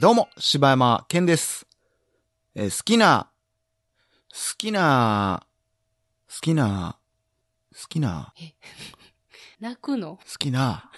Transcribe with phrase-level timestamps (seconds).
[0.00, 1.66] どうも、柴山健です。
[2.54, 3.30] えー好きな、
[4.30, 5.46] 好きな、
[6.28, 6.98] 好きな、
[7.74, 8.32] 好きな、
[9.60, 10.16] 泣くの？
[10.16, 10.90] 好きな、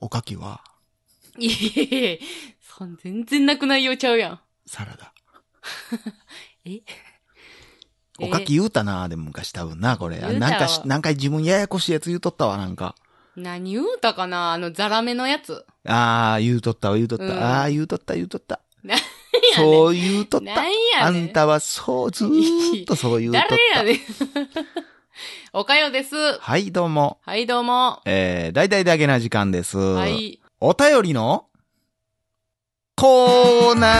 [0.00, 0.62] おかきは、
[1.38, 2.20] いえいえ
[2.60, 4.40] そん全然泣く内容ちゃうやん。
[4.66, 5.14] サラダ。
[6.66, 6.82] え？
[8.20, 10.18] おかき言うたな、でも昔多分な、これ。
[10.18, 12.94] なんかし、なんか自分ややこしいやつ言うとったわ、なんか。
[13.38, 15.64] 何言うたかなあの、ザラメのやつ。
[15.86, 17.24] あー、言うとったわ、言うとった。
[17.24, 18.60] うんあー、言うとった、言うとった。
[18.82, 18.98] なん
[19.54, 20.46] そう言うとった。
[20.54, 21.24] なんやねん。
[21.24, 23.48] あんたはそう、ずーっとそう言うとった。
[23.48, 23.98] 誰やねん。
[25.52, 26.14] おかよです。
[26.38, 27.18] はい、どうも。
[27.24, 28.00] はい、どうも。
[28.04, 29.78] えー、大々だけな時間です。
[29.78, 30.40] はい。
[30.60, 31.46] お便りの
[32.96, 33.94] コーナ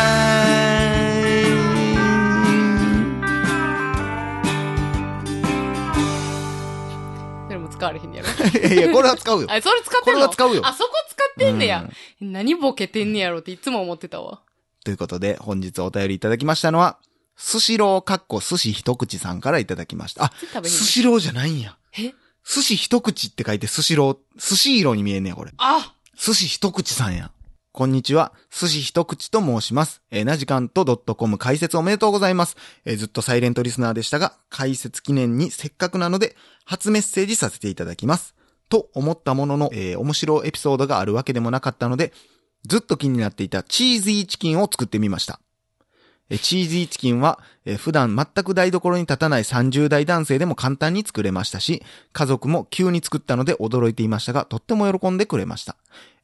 [1.04, 1.07] そ
[7.78, 8.28] 使われへんねやろ。
[8.58, 9.46] ーいや、これは使うよ。
[9.50, 10.18] あ、それ使ってこんの？
[10.20, 10.66] れは使うよ。
[10.66, 11.88] あ、そこ使ってんねや
[12.20, 12.24] う。
[12.24, 14.40] ん何ボケてんねやろっていつも思ってたわ。
[14.84, 16.98] ということで、本日お便りいただきましたのは、
[17.36, 20.24] スシローかっこ寿司一口さんからいただきました。
[20.24, 20.32] あ、
[20.64, 21.76] スシローじゃないんや。
[21.96, 22.12] え？
[22.44, 25.52] 寿司一口って書いてスシロー、寿司色に見えんねや、これ。
[25.58, 27.30] あ寿司一口さんや。
[27.78, 28.32] こんにちは。
[28.50, 30.02] 寿司一口と申します。
[30.10, 32.56] えー、なじかんとドットコム解説おめでとうございます。
[32.84, 36.34] えーずっとサイレントリスナーでしたが、解説記念にせっかくなので、
[36.64, 38.34] 初メッセージさせていただきます。
[38.68, 42.12] と思ったものの、えー面白いエピソードがあるわけでもなかったので、
[42.66, 45.38] ずっと気になっていたチーズイーチキンを作ってみました。
[46.36, 47.40] チーズイチキンは、
[47.78, 55.76] 普段全く台所に立たない30代男性でも簡単に作れましたし、家族も急に作ったので驚いていましたが、とっても喜んでくれました。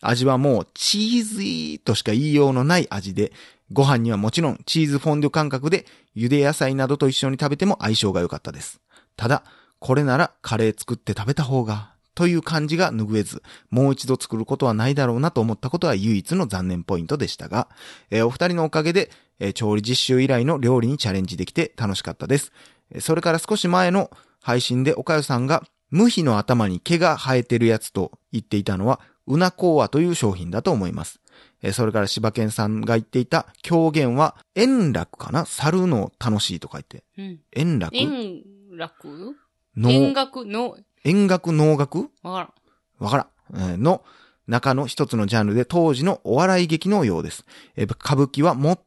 [0.02, 3.32] 味はもうチーズイーとしか言いようのない味で、
[3.72, 8.80] ご飯にはもちろんチーズフォンデュ感覚で、茹で野菜などと一緒に食べても相性が良かったです。
[9.16, 9.42] ただ、
[9.78, 17.68] これならカレー作って食べた方が、という感じが拭えず、もう一度作ることはないだろうなと思ったことは唯一の残念ポイントでしたが、
[18.10, 22.52] えーお二人のおかげで、えー調理実習以来の料理にチャレンジできて楽しかったです。
[22.90, 24.10] えーそれから少し前の
[24.40, 31.20] 配信でおかゆさんが、無比の頭に毛が生えてるやつと言っていたのは、うなこうわという商品だと思います。
[31.62, 35.46] えーそれから柴犬さんが言っていた狂言は、円楽かな？
[35.46, 37.04] 猿の楽しいと書いて。
[37.16, 37.40] うん。
[37.52, 37.96] 円楽？
[37.96, 38.42] 円
[38.76, 39.34] 楽？
[39.76, 40.44] の円楽？
[40.44, 41.52] の、円楽？
[41.52, 42.10] 能楽？
[42.22, 42.50] わからん。
[42.98, 43.22] わから
[43.58, 43.72] ん。
[43.72, 44.04] えーの
[44.46, 47.46] 中の一つのジャンルで当時のお笑い劇のようです。
[47.76, 48.80] えー歌舞伎はもっ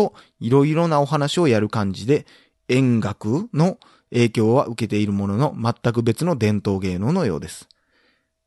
[0.00, 2.24] といろいろなお話をやる感じで、
[2.68, 3.78] 演楽の
[4.10, 7.68] 影響は受けているものの全く別の伝統芸能のようです。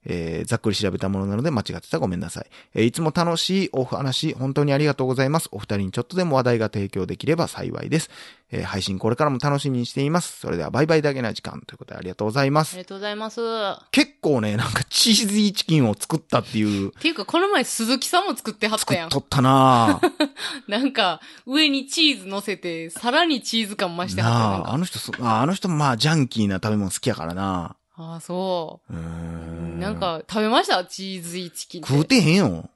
[0.05, 2.45] えーざっくり調べたものなので間違ってたらごめんなさい。
[2.75, 5.47] えーいつも楽しいお話、本当にありがとうございます。
[5.51, 8.09] お二人にちょっとでも話題が提供できれば幸いです。
[8.51, 10.39] えー配信これからも楽しみにしています。
[10.39, 12.77] それではバイバイだけな時間ということでありがとうございますあ。
[12.77, 13.41] りがとうございます。
[13.41, 19.25] っ結構ね、なんかチーズイーチキンを作ったっていう、ていうか、この前鈴木さんも作ってはったやん作っと。
[19.25, 20.29] ったなぁ。
[20.67, 24.39] なんか、上にチーズ乗せて、さらにチーズ感増してはった
[24.69, 28.99] なあ、の人あの人まあジャンキーな食べ物好きやからなああ、そうーう。
[28.99, 29.79] ん。
[29.79, 30.83] なん、か、食べました？
[30.85, 31.81] チーズイーチキン。
[31.83, 32.69] 食うてへんよ。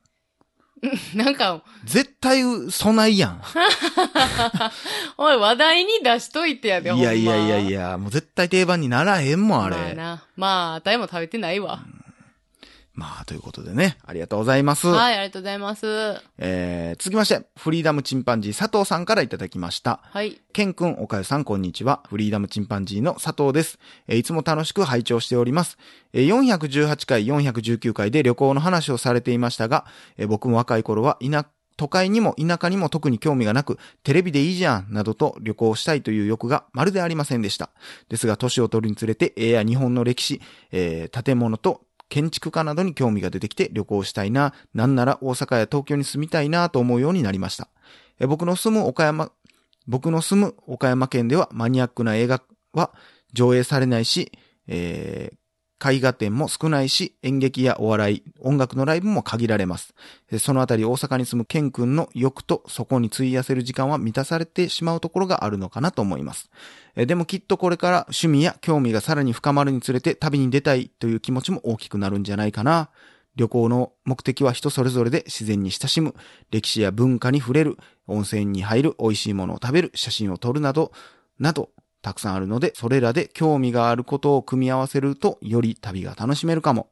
[1.16, 3.41] なんか、絶対、そないやん。
[5.17, 9.75] おい、話題に出しといてやで、いやいやいやいや、もう絶対定番にならへんもん、あれ。
[9.75, 10.23] まあな。
[10.35, 11.79] まあ、あたいも食べてないわ。
[12.97, 14.88] まあ、ということでね、ありがとうございます。
[14.88, 15.85] はい、ありがとうございます。
[16.40, 20.00] えー、続きまして、フリーダムチンパンジー佐藤さんからいただきました。
[20.02, 20.41] はい。
[20.52, 22.02] ケン君、岡かさん、こんにちは。
[22.09, 23.78] フリーダムチンパンジーの佐藤です。
[24.08, 25.78] えーいつも楽しく拝聴しております。
[26.12, 29.85] えー418回、419回で旅行の話をされていましたが、
[30.18, 31.46] えー僕も若い頃は田、
[31.78, 37.69] 都会にも田舎にも特に興味がなく、テレビでいいじゃん、などと旅行したいという欲がまるでありませんでした。
[38.09, 40.41] ですが、年を取るにつれて、絵や日本の歴史、
[40.72, 47.69] えー建物と建築家などに興味が出てきて旅行したいな、なんなら大阪や東京に住みたいなと思うようになりました。
[48.19, 49.31] え僕の住む岡山、
[49.88, 52.41] 僕の住む岡山県ではマニアックな映画
[52.73, 52.94] は
[53.34, 54.31] 上映されないし、
[54.67, 55.47] えー
[55.84, 59.94] 絵画展も少ないし、演劇やお笑い、音楽のライブも限られます。
[60.40, 66.50] そのあたり大阪に住むケン君の欲とそこに費やせる時間は満たされてしまうところがあるのかなと思います。
[66.96, 72.90] でもきっとこれから趣味や興味がさらに深まるにつれて旅に出たいという気持ちも大きくなるんじゃないかな。
[73.38, 76.16] 旅行の目的は人それぞれで自然に親しむ、
[76.50, 77.78] 歴史や文化に触れる、
[78.08, 80.91] 温泉に入る、美味しいものを食べる、写真を撮るなど、
[81.38, 81.70] など、
[82.08, 86.90] たくさんあるので、それらで興味があることを組み合わせると、より旅が楽しめるかも。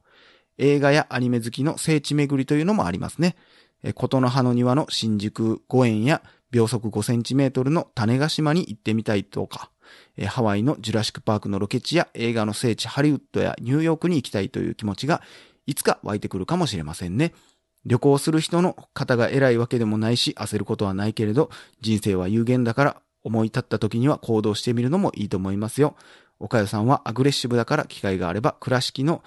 [0.58, 3.38] 映画やアニメ好きの聖地巡りというのもありますね。
[3.82, 6.22] え琴の葉の庭の新宿御苑や
[6.52, 9.72] 秒速5センチメートルの種ヶ島に行ってみたいとか、
[10.18, 15.22] えハワイのジュラシックパークのロケ地や映画の聖地ハリウッドやニューヨークに行きたいという気持ちが
[15.66, 17.34] いつか湧いてくるかもしれませんね。
[17.86, 21.50] 旅行する人の方が偉いわけでもないし、焦ることはないけれど、
[21.82, 25.96] 人生は有限だから、思い立った時には行動してみるのもいいと思いますよ。
[26.40, 29.24] 岡代さんはアグレッシブだから機会があれば、倉敷の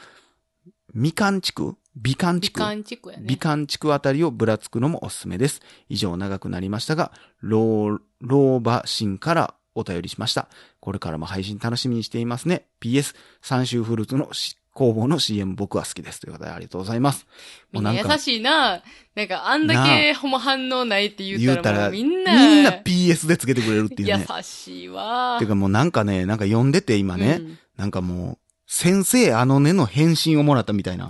[0.95, 3.25] みかん地区美観地区美観地区やね。
[3.27, 5.61] 美観地区あたりをぶらつくのもおすすめです。
[5.89, 10.49] 以上長くなりましたが、ロー、ローバシンからお便りしました。
[10.81, 12.67] これからも配信楽しみにしていますね。
[12.81, 16.21] PS、三州フルーツのし工房の CM 僕は好きです。
[16.21, 17.27] ということでありがとうございます。
[17.73, 18.81] みんな優かしいな。
[19.17, 24.25] なんか、あんだけほんま反応ないって言言うたら、ったらもうみんな、みんな PS でつけてくれるっていうね。
[24.29, 25.39] 優しいわ。
[25.41, 31.09] てかもうなんかね、なんか読んでて今ね、うんなんかもう、先生あのねの返信をもらったみたいな。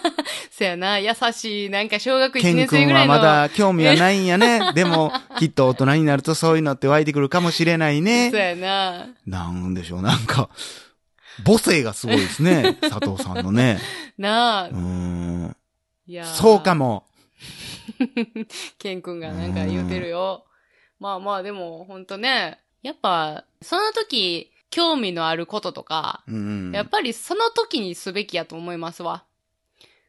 [0.50, 3.14] そやな、優しい、なんか小学1ケン年生ぐらいの。
[3.14, 4.60] 君はまだ興味はないんやね。
[4.76, 8.40] でも、きっと大人になるとそういうのって湧いてくるかもしれないねそう。
[8.40, 9.06] やな。
[9.26, 10.50] なんでしょう、なんか、
[11.44, 12.78] 母性がすごいですね。
[12.82, 13.78] 佐藤さんのね。
[14.18, 14.76] なあうー。
[14.76, 15.56] ん。
[16.06, 16.74] いやーそうか。
[16.74, 17.06] も。
[18.78, 20.44] ケン君がなんか言うてるよ。
[20.98, 26.72] まあまあでも、ほんとね、やっぱ、その時、興味のあることとか、うん。
[26.72, 29.24] やっぱりその時にすべきやと思いますわ。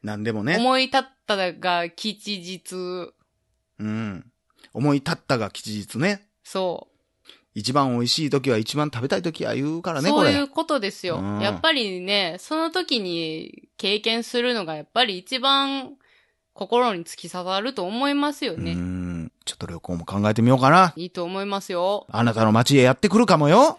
[0.02, 0.56] なんでもね。
[0.56, 3.12] 思い立ったが吉日、
[3.78, 4.32] うん。
[4.72, 6.28] 思い立ったが吉日ね。
[6.44, 6.88] そ
[7.54, 10.02] 一番美味しい時は一番食べたい時は言うからう。
[10.02, 10.08] ね。
[10.08, 11.40] そういうことですようん。
[11.40, 15.94] やっぱりね、その時に経験するのがやっぱり一番
[16.54, 18.74] 心に突き刺さると思いますようね。
[18.74, 19.32] ん。
[19.44, 20.92] ちょっと旅行も考えてみようかな。
[20.96, 22.06] いいと思いますよ。
[22.10, 23.78] あなたの街へやってくるかもよ。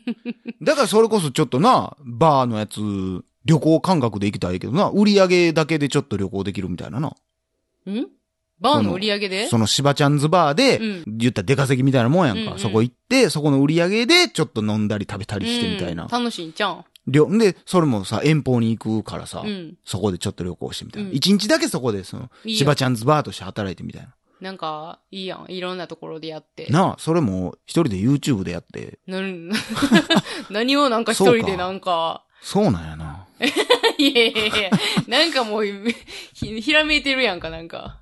[0.62, 2.80] だからそれこそちょっとな、バーのやつ、
[3.44, 7.08] 旅行感覚で行きたいけどな、売り上げだけでちょっと旅行できるみたいなな。
[7.08, 8.06] ん？
[8.62, 9.46] バーの売り上げで？
[9.48, 12.42] その芝ちゃんズバーで、うん言ったら出稼ぎみたいなもんやんか。
[12.42, 16.04] うんうんそこ行って、そこの売り上げでちょっと飲んだり食べたりしてみたいな。
[16.04, 16.76] うん楽しいんちゃう？
[16.78, 16.84] ん。
[17.08, 19.74] りょで、それもさ、遠方に行くからさ、うん。
[19.84, 21.08] そこでちょっと旅行してみたいな。
[21.08, 24.14] うん一、日だけそこで、その、いいよ芝ちゃんズバーとして働いてみたいな。
[24.40, 25.46] なんか、いいやん。
[25.48, 26.66] いろんなところでやって。
[26.70, 29.20] なあ、それも一人で YouTube でやって、な
[30.50, 33.26] 何をなんか一人でなんか、そうなんやな。
[33.98, 34.70] いやいやいや、
[35.08, 35.64] なんかもう、
[36.34, 37.98] ひ、ひらめいてるやんか、なんか。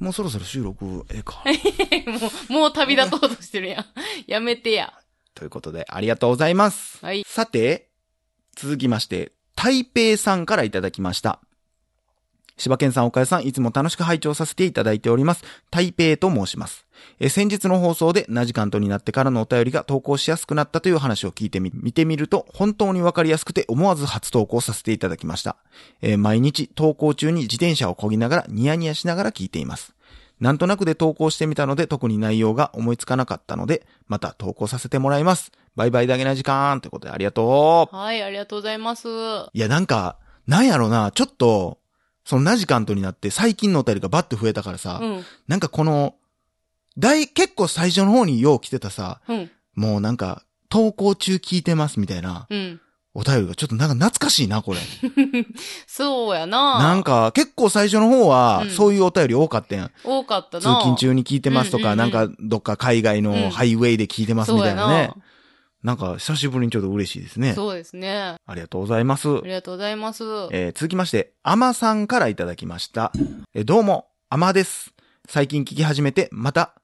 [0.00, 1.44] もうそろそろ収録、ええか。
[2.10, 3.86] もう、もう旅立とうとしてるやん。
[4.26, 4.92] やめてや。
[5.34, 7.04] ということで、ありがとうございます。
[7.04, 7.22] はい。
[7.28, 7.90] さて、
[8.56, 11.40] 続きまして、台北さんからいただきました。
[12.60, 15.42] 柴犬さん、岡谷さん、いつも楽しく拝聴させていただいております。
[15.70, 16.86] 台北と申します。
[17.18, 25.56] え先日の放送で、ナジカントになってからのお便りが投稿しやすくなったという話を聞いてみ、見てみると、本当にわかりやすくて思わず初投稿させていただきました。
[26.02, 29.94] えー毎日投稿中に自転車を漕ぎながら、ニヤニヤしながら聞いています。
[30.38, 35.50] なんとなくで投稿してみたので、特に内容が思いつかなかったので、また投稿させてもらいます。
[35.76, 37.96] バイバイだけな時間ということでありがとう。
[37.96, 39.08] はい、ありがとうございます。
[39.08, 41.78] いや、なんか、なんやろな、ちょっと、
[42.24, 45.24] そのナジカントになって最近のお便りがバッと増えたからさ、うん。
[45.48, 46.14] なんかこの、
[46.98, 49.50] 大、結構最初の方によう来てたさ、うん。
[49.74, 52.80] もうなんか、投稿中聞いてますみたいなうん。
[53.12, 54.78] お便りがちょっとなんか懐かしいな、これ。
[55.88, 59.90] そうやななんか結構最初の方はうんそういうお便り多かったやん。
[60.04, 65.12] 多かった通な勤中に聞いてますとか、うんうんうんなんかどっか海外のハイウェイで聞いてますみたいなね。
[65.82, 67.54] なんか久しぶりにちょっと嬉しいですね。
[67.54, 68.36] そうですね。
[68.46, 69.28] ありがとうございます。
[69.30, 70.24] ありがとうございます。
[70.52, 73.12] えー続きまして、アマさんからいただきました。
[73.54, 74.92] えーどうも、アマです。
[75.28, 76.74] 最近聞き始めて、また、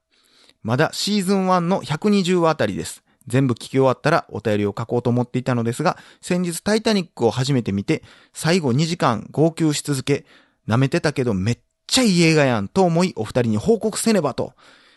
[0.63, 3.03] まだシーズン1の120話あたりです。
[3.27, 10.25] 全部聞き終わったらお便りを書こうと思っていたのですが、先日タイタニックを初めて見て、最後2時間号泣し続け、
[10.67, 14.55] 舐めてたけどめっちゃいい映画やんと思いお二人に報告せねばと、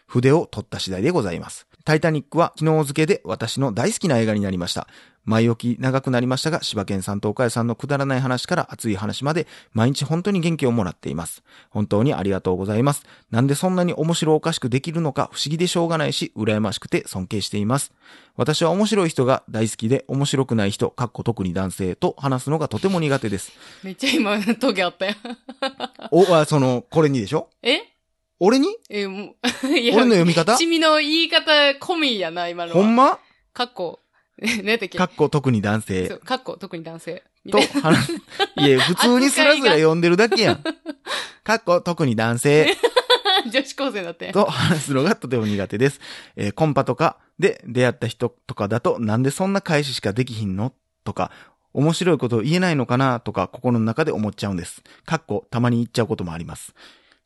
[0.08, 1.69] 筆を取った次第でございます。
[1.86, 4.88] タイタニックは昨日付けで私の大好きな映画になりました。
[5.26, 11.44] 前置き長くなりましたが、柴犬さんと岡谷さんのくだらない話から熱い話まで、毎日本当に元気をもらっています。
[11.70, 13.04] 本当にありがとうございます。
[13.30, 17.92] なんでそんなに面白おかしくできるのか不思議でしょうがないし、羨ましくて尊敬しています。
[18.38, 23.52] 私は面白い人が大好きで、面白くない人、かっこ特に男性と話すのがとても苦手です。
[23.84, 25.14] めっちゃ今、トゲあったよ。
[26.12, 27.50] お、あ、その、これにでしょ？
[27.62, 27.82] え？
[28.40, 28.68] 俺に？
[28.90, 30.56] え、もう、 い俺の読み方？
[30.58, 32.84] ちみの言い方込みやな、今のは。
[32.84, 33.20] ほんま？
[33.54, 34.00] かっこ、
[34.38, 34.90] ね、 何やっけ？
[34.90, 37.24] かっこ特に男そ性うかっこ、特に男性。
[37.44, 38.14] みと話す。
[38.58, 40.64] いや、 普通にスラスラ読んでるだけやん。
[41.44, 42.76] かっこ特に男性。
[43.52, 44.34] 女子高生だったよ。
[44.34, 46.00] と話すのがとても苦手です。
[46.36, 50.74] えーコンパとかで出会った人とかだとなんでそんな返ししかできひんの？
[51.06, 51.32] とか、
[51.74, 53.22] 面白いことを言えないのかな？
[53.22, 54.84] とか心の中で思っちゃうんです。
[55.06, 56.74] かっこたまに言っちゃうこともあります。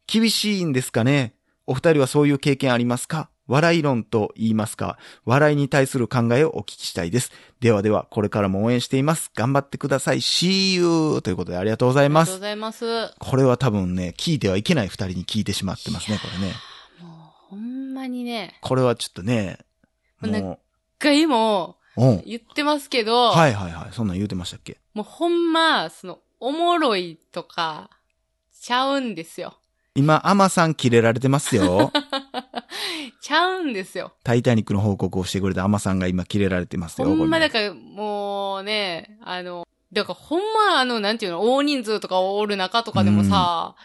[0.07, 1.35] 厳しいんですかね？
[1.65, 3.29] お二人はそういう経験ありますか？
[3.45, 7.31] 笑い論と言いますか、笑いに対する考えをお聞きしたいです。
[7.59, 9.31] ではでは、これからも応援しています。
[9.35, 10.17] 頑張ってください。
[10.17, 11.21] See you!
[11.21, 12.29] ということでありがとうございます。
[12.29, 12.71] ありがとうございま
[13.09, 13.13] す。
[13.19, 16.53] これは多分ね、聞いてはいけない二人に聞いてしまってますね、これね。
[17.01, 17.11] もう、
[17.49, 19.59] ほんまにね、これはちょっとね、
[20.21, 20.57] もう一
[20.99, 21.77] 回も。
[21.97, 23.93] 言ってますけど、はいはいはい。
[23.93, 24.79] そんなん言うてましたっけ？
[24.93, 27.89] もうほんま、その、おもろいとか、
[28.59, 29.57] ちゃうんですよ。
[29.95, 31.91] 今、アマさんキレられてますよ。
[33.21, 34.13] ちゃうんですよ。
[34.23, 37.07] タイタニックの報告をしてくれたアマさんが今キレられてますよ。
[37.07, 43.75] ほんまだから、もうね、あの、だからほんまあの、なんていうの、大人数とかおる中とかでもさ、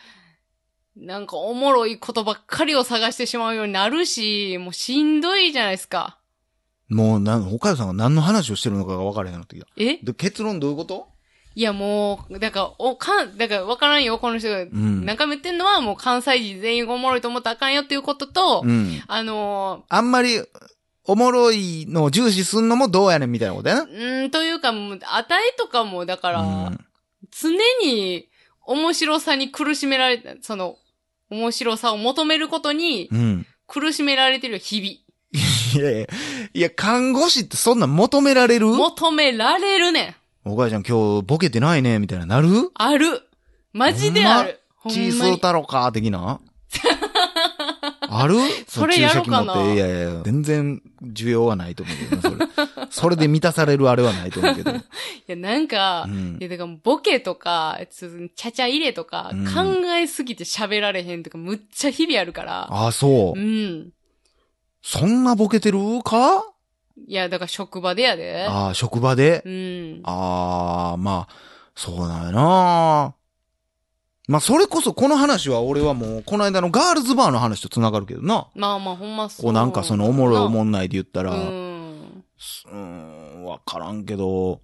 [0.97, 6.19] なんかおもろいことばっかりを探してしまうようになるし、もうしんどいじゃないですか。
[6.89, 9.69] もう、なん、岡谷さんが何の話をしてるのかが分からへんなってきた。
[9.77, 9.99] え？
[10.03, 11.07] で、結論どういうこと？
[11.59, 14.65] いやもう、だから、お、かん、だからわからんよ、この人が。
[14.65, 19.03] ん何回も言ってんのは、もう関西人全員がおもろいと思ったらあかんよっていうことと、うん。
[19.09, 20.41] あのあんまり、
[21.05, 23.83] おもろいのを重視すんのもどうやねんみたいなことやな。
[23.83, 26.79] ー、うーん、というか、もう、値とかも、だから、うん
[27.33, 27.51] 常
[27.83, 28.29] に
[28.65, 30.77] 面白さに苦しめられ、その、
[31.31, 33.47] 面白さを求めることにうん。
[33.67, 34.79] 苦しめられてるよ日
[35.75, 36.07] いやいや、
[36.55, 38.67] いや、看護師ってそんなん求められる？
[38.67, 38.79] 々。
[38.79, 40.53] 求められるねん。
[40.53, 42.49] 岡谷ちゃん今日ボケてないね、みたいな、なる？
[42.75, 43.23] ある。
[43.73, 44.61] マジである。
[44.77, 45.33] ほんチースまに。
[45.35, 46.41] 太郎か、的な？
[48.11, 48.37] ある？
[48.67, 49.73] それやろうかな。
[49.75, 52.89] いやいや、全然需要はないと思うけどな、それ。
[52.91, 54.71] それで満たされるあれはないと思うけど。
[54.73, 54.81] い
[55.27, 62.63] や、なんか、うんいや、だからボケとか、つちゃちゃ入れとか、うん考えすぎて喋られへんとか、むっちゃ日々あるから。
[62.73, 63.43] ああ、そうう。
[63.43, 63.91] ん。
[64.83, 66.43] そんなボケてるか？
[67.07, 68.47] いや、だから職場でやで。
[68.49, 69.43] ああ、職場で？
[69.45, 69.51] う。
[69.51, 70.01] ん。
[70.05, 71.35] ああ、まあ、
[71.75, 73.15] そうなんやな。
[74.29, 78.49] まあ、それこそ、この話は俺はもう、この間のガールズバーの話と繋がるけどな。
[78.55, 79.45] まあまあ、ほんまそう。
[79.45, 81.35] こうなんかそのおもろいおもんないで言ったら、う。
[81.35, 84.61] うんーん、わからんけど、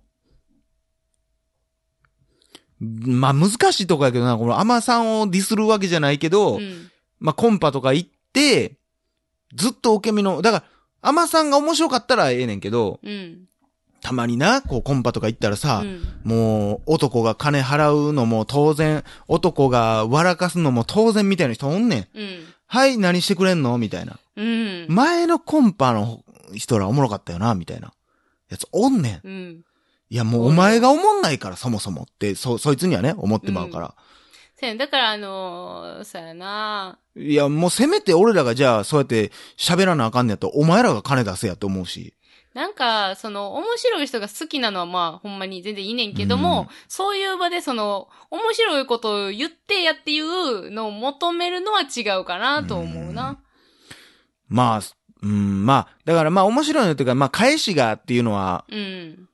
[2.81, 6.91] まあ難しいとこやけどな、このアマさんをディスるわけじゃないけど、うん。
[7.19, 8.79] まあコンパとか行って、
[9.55, 10.65] ずっと受け身の、だから、
[11.05, 13.45] アマさんが面白かったらええねんけど、うん。
[14.01, 22.19] たまにな、こうコンパとか行ったらさ、うんもう男が金払うのも当然、男が笑かすのも当然みたいな人おんねん。
[22.19, 22.45] うん。
[22.67, 24.19] はい、何してくれんのみたいな。
[24.37, 24.87] うん。
[24.89, 27.93] 前のコンパの人らおもろかったよな、みたいな。
[28.49, 29.27] やつおんねん。
[29.27, 29.65] うん。
[30.09, 33.95] いや、もうお前がおもんないから、そもそもって、そ、そいつにはね、思ってまうから。
[34.79, 36.99] だから、あのー、そうやな。
[37.17, 42.15] いや、もうせめて俺らがじゃあ、そうやって喋らなあかんねやったら、お前らが金出せやと思うし。
[42.55, 53.41] なんか、その、面白い人が好きなのはまあ、ほんまに全然いいねんけども、うんそういう場でその、面白いことを言ってやっていうのを求めるのは違うかなと思うな。
[54.49, 54.81] まあ、
[55.23, 59.29] うん、まあ、だからまあ面白いのっていうか、まあ返しがっていうのは、うん。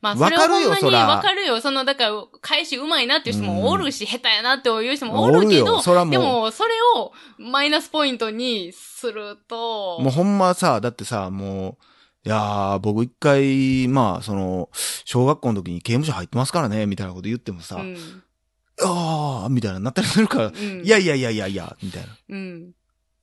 [0.00, 1.60] まあ、わかるよそれはほんまにわかるよ。
[1.60, 11.78] その、だから、返しうまいなっていう人もおるし、下手やなっていう人もおるけどでも、それをマイナスポイントにすると、もうほんまさ、だってさ、も
[12.24, 14.68] う、いやー、僕一回、まあ、その、
[15.04, 18.22] 小学校の時に刑務所入ってますからね、みたいなこと言ってもさ、うん。
[18.82, 20.82] あー、みたいななったりするから、うん。
[20.84, 22.08] いやいやいやいやいや、みたいな。
[22.28, 22.72] うん。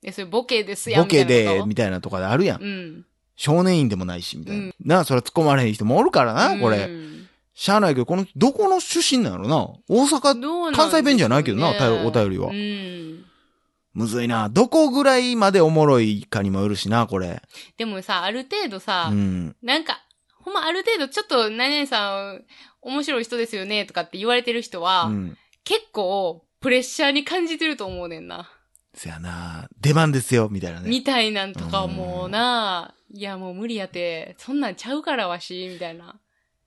[0.02, 2.62] え、それボケですやんボケで、みたいなことみたいなとかであるやん。
[2.62, 3.04] うん。
[3.36, 4.62] 少年院でもないし、みたいな。
[4.64, 6.86] うんなあ、それは突っ込まれへん人もおるからな、こうれ。
[6.86, 9.56] んしゃあないけど、この、どこの出身なのな？
[9.88, 11.70] 大阪、どうなん関西弁じゃないけどな
[12.04, 13.24] お便りはうん。
[13.94, 14.50] むずいな。
[14.50, 17.40] どこぐらいまでおもろいかにもよるしな、これ。
[17.78, 19.56] でもさ、ある程度さ、うん。
[19.62, 20.02] なんか、
[20.42, 22.44] ほんまある程度ちょっと何々さん
[22.82, 25.38] 面白い人ですよねとかって言われてる人は、うん。
[25.64, 28.50] 結構プレッシャーに感じてると思うねんな。
[28.96, 29.68] せやな。
[29.80, 30.88] 出番ですよ、みたいなね。
[30.88, 36.16] みたいなんとかもうな、いやもう無理やて、そんなんちゃうからわし、みたいな。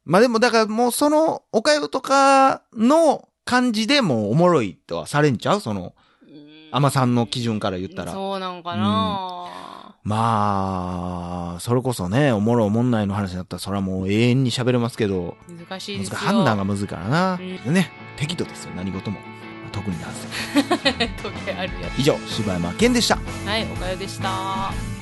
[0.06, 5.62] まあでも、だからもうその、おかゆとかの感じでもうおもろいとはされんちゃう？
[5.62, 5.94] その、
[6.24, 8.12] うんアマさんの基準から言ったら。
[8.12, 16.18] そうなんかな、まあ、それこそね、おもろおもんないの話になったら、それはもう永遠に喋れますけど、難しいですよ。
[16.20, 17.34] 難判断がむずいからな。
[17.34, 19.20] うんでね、適度ですよ、何事も。
[19.70, 20.30] 特になんですよ。
[21.24, 23.18] 時計あるや以上、柴山健でした。
[23.18, 23.48] つ。
[23.48, 24.99] はい、おかよでした。